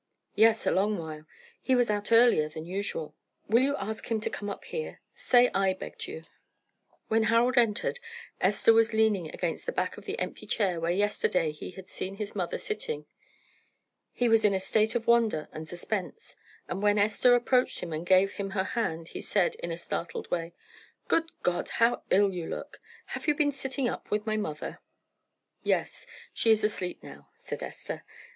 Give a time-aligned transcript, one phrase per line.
[0.33, 1.27] "Yes, a long while;
[1.61, 3.13] he was out earlier than usual."
[3.47, 4.99] "Will you ask him to come up here?
[5.13, 6.23] Say I begged you."
[7.07, 7.99] When Harold entered
[8.39, 12.15] Esther was leaning against the back of the empty chair where yesterday he had seen
[12.15, 13.05] his mother sitting.
[14.11, 16.35] He was in a state of wonder and suspense,
[16.67, 20.31] and when Esther approached him and gave him her hand, he said, in a startled
[20.31, 20.51] way
[21.09, 21.67] "Good God!
[21.77, 22.79] how ill you look!
[23.13, 24.81] Have you been sitting up with my mother?"
[25.61, 26.07] "Yes.
[26.33, 28.03] She is asleep now," said Esther.